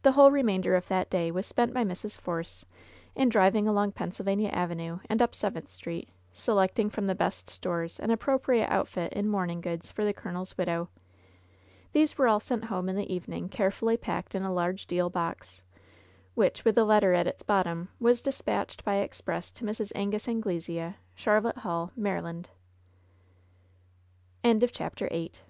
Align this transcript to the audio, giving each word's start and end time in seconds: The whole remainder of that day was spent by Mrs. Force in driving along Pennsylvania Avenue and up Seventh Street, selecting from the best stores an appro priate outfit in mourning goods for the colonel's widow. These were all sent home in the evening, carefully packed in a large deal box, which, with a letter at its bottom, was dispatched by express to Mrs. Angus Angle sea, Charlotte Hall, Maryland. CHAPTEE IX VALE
The 0.00 0.12
whole 0.12 0.30
remainder 0.30 0.74
of 0.74 0.88
that 0.88 1.10
day 1.10 1.30
was 1.30 1.44
spent 1.44 1.74
by 1.74 1.84
Mrs. 1.84 2.18
Force 2.18 2.64
in 3.14 3.28
driving 3.28 3.68
along 3.68 3.92
Pennsylvania 3.92 4.48
Avenue 4.48 5.00
and 5.10 5.20
up 5.20 5.34
Seventh 5.34 5.68
Street, 5.68 6.08
selecting 6.32 6.88
from 6.88 7.06
the 7.06 7.14
best 7.14 7.50
stores 7.50 8.00
an 8.00 8.08
appro 8.08 8.40
priate 8.40 8.66
outfit 8.70 9.12
in 9.12 9.28
mourning 9.28 9.60
goods 9.60 9.90
for 9.90 10.02
the 10.02 10.14
colonel's 10.14 10.56
widow. 10.56 10.88
These 11.92 12.16
were 12.16 12.26
all 12.26 12.40
sent 12.40 12.64
home 12.64 12.88
in 12.88 12.96
the 12.96 13.12
evening, 13.12 13.50
carefully 13.50 13.98
packed 13.98 14.34
in 14.34 14.44
a 14.44 14.50
large 14.50 14.86
deal 14.86 15.10
box, 15.10 15.60
which, 16.34 16.64
with 16.64 16.78
a 16.78 16.84
letter 16.84 17.12
at 17.12 17.26
its 17.26 17.42
bottom, 17.42 17.88
was 18.00 18.22
dispatched 18.22 18.82
by 18.82 18.94
express 18.96 19.52
to 19.52 19.64
Mrs. 19.66 19.92
Angus 19.94 20.26
Angle 20.26 20.58
sea, 20.62 20.94
Charlotte 21.14 21.58
Hall, 21.58 21.92
Maryland. 21.94 22.48
CHAPTEE 24.42 25.04
IX 25.04 25.32
VALE 25.36 25.42